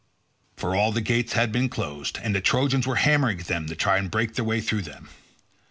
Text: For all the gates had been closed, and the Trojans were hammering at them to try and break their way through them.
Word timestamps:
For 0.57 0.75
all 0.75 0.91
the 0.91 0.99
gates 0.99 1.33
had 1.33 1.51
been 1.51 1.69
closed, 1.69 2.17
and 2.23 2.33
the 2.33 2.41
Trojans 2.41 2.87
were 2.87 2.95
hammering 2.95 3.39
at 3.41 3.45
them 3.45 3.67
to 3.67 3.75
try 3.75 3.99
and 3.99 4.09
break 4.09 4.33
their 4.33 4.43
way 4.45 4.59
through 4.59 4.81
them. 4.81 5.09